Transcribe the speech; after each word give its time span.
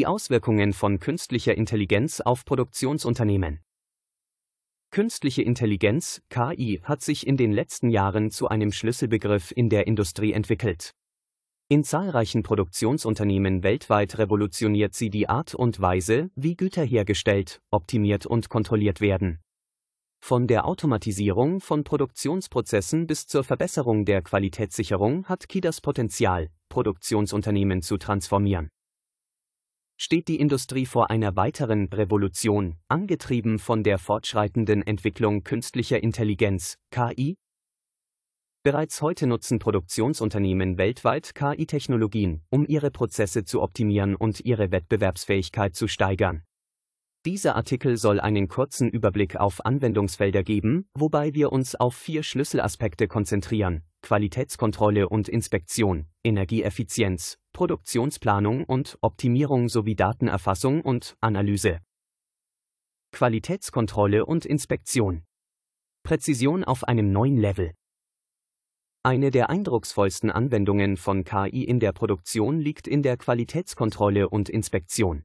Die 0.00 0.06
Auswirkungen 0.06 0.72
von 0.72 0.98
künstlicher 0.98 1.54
Intelligenz 1.54 2.22
auf 2.22 2.46
Produktionsunternehmen. 2.46 3.60
Künstliche 4.90 5.42
Intelligenz, 5.42 6.22
KI, 6.30 6.80
hat 6.82 7.02
sich 7.02 7.26
in 7.26 7.36
den 7.36 7.52
letzten 7.52 7.90
Jahren 7.90 8.30
zu 8.30 8.48
einem 8.48 8.72
Schlüsselbegriff 8.72 9.52
in 9.54 9.68
der 9.68 9.86
Industrie 9.86 10.32
entwickelt. 10.32 10.94
In 11.68 11.84
zahlreichen 11.84 12.42
Produktionsunternehmen 12.42 13.62
weltweit 13.62 14.16
revolutioniert 14.16 14.94
sie 14.94 15.10
die 15.10 15.28
Art 15.28 15.54
und 15.54 15.82
Weise, 15.82 16.30
wie 16.34 16.56
Güter 16.56 16.82
hergestellt, 16.82 17.60
optimiert 17.70 18.24
und 18.24 18.48
kontrolliert 18.48 19.02
werden. 19.02 19.40
Von 20.18 20.46
der 20.46 20.64
Automatisierung 20.64 21.60
von 21.60 21.84
Produktionsprozessen 21.84 23.06
bis 23.06 23.26
zur 23.26 23.44
Verbesserung 23.44 24.06
der 24.06 24.22
Qualitätssicherung 24.22 25.26
hat 25.26 25.50
KI 25.50 25.60
das 25.60 25.82
Potenzial, 25.82 26.48
Produktionsunternehmen 26.70 27.82
zu 27.82 27.98
transformieren 27.98 28.70
steht 30.02 30.28
die 30.28 30.40
Industrie 30.40 30.86
vor 30.86 31.10
einer 31.10 31.36
weiteren 31.36 31.86
Revolution, 31.92 32.78
angetrieben 32.88 33.58
von 33.58 33.82
der 33.82 33.98
fortschreitenden 33.98 34.80
Entwicklung 34.86 35.44
künstlicher 35.44 36.02
Intelligenz, 36.02 36.78
KI? 36.90 37.36
Bereits 38.62 39.02
heute 39.02 39.26
nutzen 39.26 39.58
Produktionsunternehmen 39.58 40.78
weltweit 40.78 41.34
KI-Technologien, 41.34 42.40
um 42.48 42.64
ihre 42.66 42.90
Prozesse 42.90 43.44
zu 43.44 43.60
optimieren 43.60 44.14
und 44.16 44.40
ihre 44.40 44.72
Wettbewerbsfähigkeit 44.72 45.74
zu 45.74 45.86
steigern. 45.86 46.44
Dieser 47.26 47.54
Artikel 47.54 47.98
soll 47.98 48.20
einen 48.20 48.48
kurzen 48.48 48.88
Überblick 48.88 49.36
auf 49.36 49.66
Anwendungsfelder 49.66 50.42
geben, 50.42 50.88
wobei 50.94 51.34
wir 51.34 51.52
uns 51.52 51.74
auf 51.74 51.94
vier 51.94 52.22
Schlüsselaspekte 52.22 53.06
konzentrieren, 53.06 53.82
Qualitätskontrolle 54.02 55.08
und 55.08 55.28
Inspektion, 55.28 56.06
Energieeffizienz, 56.24 57.38
Produktionsplanung 57.52 58.64
und 58.64 58.98
Optimierung 59.02 59.68
sowie 59.68 59.94
Datenerfassung 59.94 60.80
und 60.80 61.16
Analyse. 61.20 61.80
Qualitätskontrolle 63.12 64.24
und 64.24 64.46
Inspektion. 64.46 65.24
Präzision 66.02 66.64
auf 66.64 66.84
einem 66.84 67.12
neuen 67.12 67.36
Level. 67.36 67.74
Eine 69.02 69.30
der 69.30 69.48
eindrucksvollsten 69.48 70.30
Anwendungen 70.30 70.96
von 70.96 71.24
KI 71.24 71.64
in 71.64 71.80
der 71.80 71.92
Produktion 71.92 72.60
liegt 72.60 72.86
in 72.86 73.02
der 73.02 73.16
Qualitätskontrolle 73.16 74.28
und 74.28 74.48
Inspektion. 74.48 75.24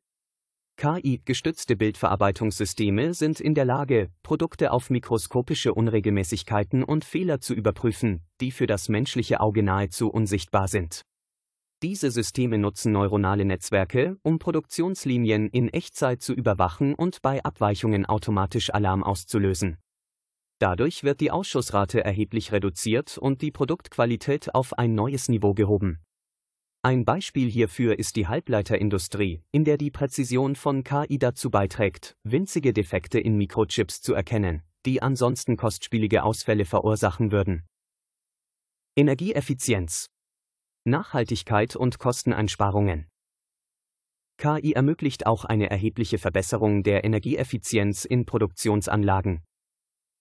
KI-gestützte 0.77 1.77
Bildverarbeitungssysteme 1.77 3.13
sind 3.13 3.39
in 3.39 3.55
der 3.55 3.63
Lage, 3.63 4.09
Produkte 4.23 4.71
auf 4.71 4.89
mikroskopische 4.89 5.73
Unregelmäßigkeiten 5.73 6.83
und 6.83 7.05
Fehler 7.05 7.39
zu 7.39 7.53
überprüfen, 7.53 8.21
die 8.41 8.51
für 8.51 8.67
das 8.67 8.89
menschliche 8.89 9.39
Auge 9.39 9.63
nahezu 9.63 10.09
unsichtbar 10.09 10.67
sind. 10.67 11.01
Diese 11.81 12.11
Systeme 12.11 12.57
nutzen 12.57 12.91
neuronale 12.91 13.45
Netzwerke, 13.45 14.17
um 14.21 14.37
Produktionslinien 14.37 15.47
in 15.49 15.69
Echtzeit 15.69 16.21
zu 16.21 16.33
überwachen 16.33 16.93
und 16.93 17.21
bei 17.21 17.43
Abweichungen 17.43 18.05
automatisch 18.05 18.73
Alarm 18.73 19.03
auszulösen. 19.03 19.77
Dadurch 20.59 21.03
wird 21.03 21.21
die 21.21 21.31
Ausschussrate 21.31 22.03
erheblich 22.03 22.51
reduziert 22.51 23.17
und 23.17 23.41
die 23.41 23.51
Produktqualität 23.51 24.53
auf 24.55 24.77
ein 24.77 24.93
neues 24.95 25.29
Niveau 25.29 25.53
gehoben. 25.53 25.99
Ein 26.85 27.03
Beispiel 27.03 27.49
hierfür 27.49 27.97
ist 27.97 28.15
die 28.15 28.27
Halbleiterindustrie, 28.27 29.41
in 29.51 29.65
der 29.65 29.79
die 29.79 29.89
Präzision 29.89 30.55
von 30.55 30.83
KI 30.83 31.17
dazu 31.17 31.49
beiträgt, 31.49 32.15
winzige 32.23 32.73
Defekte 32.73 33.19
in 33.19 33.37
Mikrochips 33.37 34.03
zu 34.03 34.13
erkennen, 34.13 34.61
die 34.85 35.01
ansonsten 35.01 35.57
kostspielige 35.57 36.21
Ausfälle 36.21 36.63
verursachen 36.63 37.31
würden. 37.31 37.65
Energieeffizienz 38.95 40.11
Nachhaltigkeit 40.83 41.75
und 41.75 41.97
Kosteneinsparungen 41.97 43.07
KI 44.37 44.73
ermöglicht 44.73 45.25
auch 45.25 45.43
eine 45.43 45.71
erhebliche 45.71 46.19
Verbesserung 46.19 46.83
der 46.83 47.03
Energieeffizienz 47.03 48.05
in 48.05 48.27
Produktionsanlagen. 48.27 49.41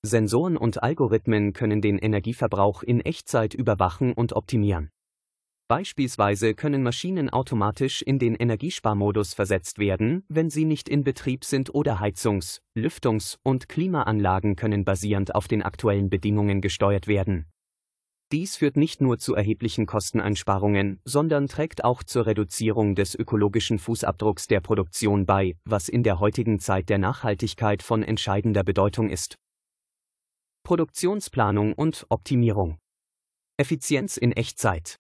Sensoren 0.01 0.57
und 0.57 0.83
Algorithmen 0.83 1.53
können 1.53 1.83
den 1.83 1.99
Energieverbrauch 1.99 2.83
in 2.83 3.03
Echtzeit 3.03 3.53
überwachen 3.53 4.15
und 4.15 4.33
optimieren. 4.33 4.94
Beispielsweise 5.67 6.55
können 6.55 6.83
Maschinen 6.83 7.31
automatisch 7.31 8.03
in 8.03 8.19
den 8.19 8.35
Energiesparmodus 8.35 9.33
versetzt 9.33 9.79
werden, 9.79 10.23
wenn 10.29 10.51
sie 10.51 10.67
nicht 10.67 10.91
in 10.91 11.05
Betrieb 11.05 11.43
sind 11.43 11.75
oder 11.75 12.01
Heizungs-, 12.01 12.61
Lüftungs- 12.77 13.39
und 13.43 13.67
Klimaanlagen 13.71 14.57
können 14.57 14.85
basierend 14.85 15.35
auf 15.35 15.49
den 15.49 15.63
aktuellen 15.63 16.11
Bedingungen 16.11 16.61
gesteuert 16.61 17.09
werden. 17.09 17.47
Dies 18.31 18.57
führt 18.57 18.77
nicht 18.77 19.01
nur 19.01 19.19
zu 19.19 19.35
erheblichen 19.35 19.87
Kosteneinsparungen, 19.87 21.01
sondern 21.05 21.47
trägt 21.47 21.83
auch 21.83 22.03
zur 22.03 22.27
Reduzierung 22.27 22.95
des 22.95 23.15
ökologischen 23.15 23.79
Fußabdrucks 23.79 24.49
der 24.49 24.61
Produktion 24.61 25.25
bei, 25.25 25.57
was 25.65 25.89
in 25.89 26.03
der 26.03 26.21
heutigen 26.21 26.59
Zeit 26.59 26.91
der 26.91 26.99
Nachhaltigkeit 26.99 27.83
von 27.83 28.03
entscheidender 28.03 28.65
Bedeutung 28.65 29.09
ist. 29.09 29.37
Produktionsplanung 30.63 31.73
und 31.73 32.05
Optimierung. 32.11 32.77
Effizienz 33.57 34.19
in 34.19 34.33
Echtzeit. 34.33 34.99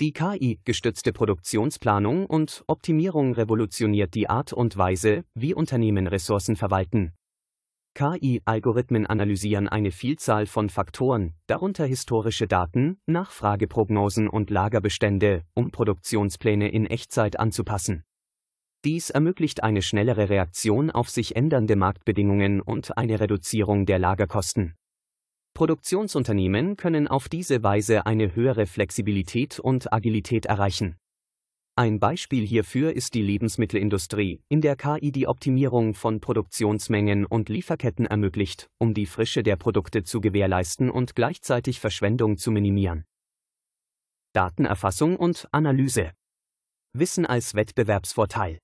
Die 0.00 0.12
KI-gestützte 0.12 1.12
Produktionsplanung 1.12 2.26
und 2.26 2.62
Optimierung 2.68 3.34
revolutioniert 3.34 4.14
die 4.14 4.30
Art 4.30 4.52
und 4.52 4.76
Weise, 4.76 5.24
wie 5.34 5.54
Unternehmen 5.54 6.06
Ressourcen 6.06 6.54
verwalten. 6.54 7.14
KI-Algorithmen 7.94 9.08
analysieren 9.08 9.66
eine 9.66 9.90
Vielzahl 9.90 10.46
von 10.46 10.68
Faktoren, 10.68 11.34
darunter 11.48 11.84
historische 11.84 12.46
Daten, 12.46 13.00
Nachfrageprognosen 13.06 14.28
und 14.28 14.50
Lagerbestände, 14.50 15.42
um 15.54 15.72
Produktionspläne 15.72 16.68
in 16.70 16.86
Echtzeit 16.86 17.40
anzupassen. 17.40 18.04
Dies 18.84 19.10
ermöglicht 19.10 19.64
eine 19.64 19.82
schnellere 19.82 20.28
Reaktion 20.28 20.92
auf 20.92 21.10
sich 21.10 21.34
ändernde 21.34 21.74
Marktbedingungen 21.74 22.60
und 22.60 22.96
eine 22.96 23.18
Reduzierung 23.18 23.84
der 23.84 23.98
Lagerkosten. 23.98 24.77
Produktionsunternehmen 25.58 26.76
können 26.76 27.08
auf 27.08 27.28
diese 27.28 27.64
Weise 27.64 28.06
eine 28.06 28.36
höhere 28.36 28.64
Flexibilität 28.64 29.58
und 29.58 29.92
Agilität 29.92 30.46
erreichen. 30.46 30.94
Ein 31.74 31.98
Beispiel 31.98 32.46
hierfür 32.46 32.94
ist 32.94 33.14
die 33.14 33.22
Lebensmittelindustrie, 33.22 34.40
in 34.48 34.60
der 34.60 34.76
KI 34.76 35.10
die 35.10 35.26
Optimierung 35.26 35.94
von 35.94 36.20
Produktionsmengen 36.20 37.26
und 37.26 37.48
Lieferketten 37.48 38.06
ermöglicht, 38.06 38.68
um 38.78 38.94
die 38.94 39.06
Frische 39.06 39.42
der 39.42 39.56
Produkte 39.56 40.04
zu 40.04 40.20
gewährleisten 40.20 40.90
und 40.90 41.16
gleichzeitig 41.16 41.80
Verschwendung 41.80 42.38
zu 42.38 42.52
minimieren. 42.52 43.04
Datenerfassung 44.34 45.16
und 45.16 45.48
Analyse. 45.50 46.12
Wissen 46.92 47.26
als 47.26 47.56
Wettbewerbsvorteil. 47.56 48.60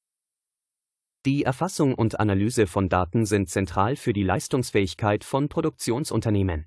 Die 1.26 1.42
Erfassung 1.42 1.96
und 1.96 2.20
Analyse 2.20 2.68
von 2.68 2.88
Daten 2.88 3.26
sind 3.26 3.50
zentral 3.50 3.96
für 3.96 4.12
die 4.12 4.22
Leistungsfähigkeit 4.22 5.24
von 5.24 5.48
Produktionsunternehmen. 5.48 6.66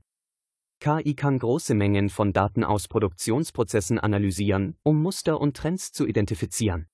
KI 0.80 1.16
kann 1.16 1.40
große 1.40 1.74
Mengen 1.74 2.10
von 2.10 2.34
Daten 2.34 2.64
aus 2.64 2.88
Produktionsprozessen 2.88 4.00
analysieren, 4.00 4.78
um 4.84 5.02
Muster 5.02 5.42
und 5.42 5.58
Trends 5.58 5.92
zu 5.92 6.06
identifizieren. 6.06 6.88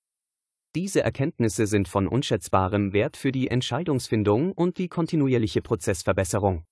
Diese 0.74 1.02
Erkenntnisse 1.02 1.66
sind 1.66 1.86
von 1.86 2.08
unschätzbarem 2.08 2.92
Wert 2.92 3.16
für 3.16 3.30
die 3.30 3.48
Entscheidungsfindung 3.48 4.52
und 4.52 4.78
die 4.78 4.88
kontinuierliche 4.88 5.62
Prozessverbesserung. 5.62 6.64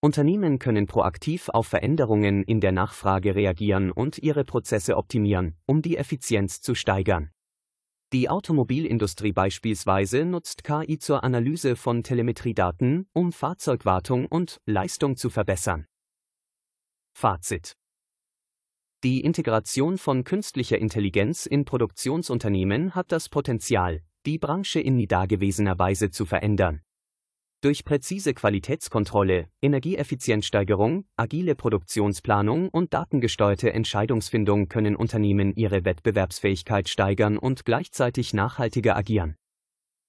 Unternehmen 0.00 0.58
können 0.58 0.86
proaktiv 0.86 1.48
auf 1.48 1.68
Veränderungen 1.68 2.42
in 2.42 2.60
der 2.60 2.72
Nachfrage 2.72 3.36
reagieren 3.36 3.92
und 3.92 4.18
ihre 4.18 4.44
Prozesse 4.44 4.96
optimieren, 4.96 5.56
um 5.64 5.80
die 5.80 5.96
Effizienz 5.96 6.60
zu 6.60 6.74
steigern. 6.74 7.30
Die 8.12 8.28
Automobilindustrie 8.28 9.32
beispielsweise 9.32 10.26
nutzt 10.26 10.64
KI 10.64 10.98
zur 10.98 11.24
Analyse 11.24 11.76
von 11.76 12.02
Telemetriedaten, 12.02 13.06
um 13.14 13.32
Fahrzeugwartung 13.32 14.26
und 14.26 14.60
Leistung 14.66 15.16
zu 15.16 15.30
verbessern. 15.30 15.86
Fazit 17.12 17.76
Die 19.04 19.20
Integration 19.20 19.98
von 19.98 20.24
künstlicher 20.24 20.78
Intelligenz 20.78 21.46
in 21.46 21.64
Produktionsunternehmen 21.64 22.94
hat 22.94 23.12
das 23.12 23.28
Potenzial, 23.28 24.02
die 24.26 24.38
Branche 24.38 24.80
in 24.80 24.96
nie 24.96 25.06
dagewesener 25.06 25.78
Weise 25.78 26.10
zu 26.10 26.24
verändern. 26.24 26.82
Durch 27.62 27.84
präzise 27.84 28.34
Qualitätskontrolle, 28.34 29.48
Energieeffizienzsteigerung, 29.60 31.04
agile 31.16 31.54
Produktionsplanung 31.54 32.68
und 32.68 32.92
datengesteuerte 32.92 33.72
Entscheidungsfindung 33.72 34.68
können 34.68 34.96
Unternehmen 34.96 35.54
ihre 35.54 35.84
Wettbewerbsfähigkeit 35.84 36.88
steigern 36.88 37.38
und 37.38 37.64
gleichzeitig 37.64 38.34
nachhaltiger 38.34 38.96
agieren. 38.96 39.36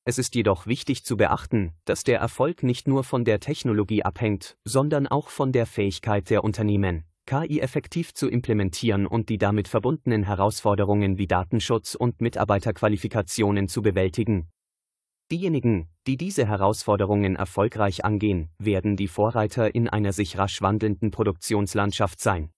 Es 0.05 0.17
ist 0.17 0.35
jedoch 0.35 0.67
wichtig 0.67 1.05
zu 1.05 1.15
beachten, 1.15 1.71
dass 1.85 2.03
der 2.03 2.19
Erfolg 2.19 2.61
nicht 2.61 2.87
nur 2.89 3.05
von 3.05 3.23
der 3.23 3.39
Technologie 3.39 4.03
abhängt, 4.03 4.57
sondern 4.65 5.07
auch 5.07 5.29
von 5.29 5.53
der 5.53 5.65
Fähigkeit 5.65 6.29
der 6.29 6.43
Unternehmen, 6.43 7.03
KI 7.25 7.61
effektiv 7.61 8.13
zu 8.13 8.27
implementieren 8.27 9.07
und 9.07 9.29
die 9.29 9.37
damit 9.37 9.69
verbundenen 9.69 10.23
Herausforderungen 10.23 11.17
wie 11.17 11.27
Datenschutz 11.27 11.95
und 11.95 12.19
Mitarbeiterqualifikationen 12.19 13.69
zu 13.69 13.81
bewältigen. 13.81 14.49
Diejenigen, 15.31 15.87
die 16.05 16.17
diese 16.17 16.45
Herausforderungen 16.45 17.37
erfolgreich 17.37 18.03
angehen, 18.03 18.49
werden 18.59 18.97
die 18.97 19.07
Vorreiter 19.07 19.73
in 19.73 19.87
einer 19.87 20.11
sich 20.11 20.37
rasch 20.37 20.61
wandelnden 20.61 21.11
Produktionslandschaft 21.11 22.19
sein. 22.19 22.51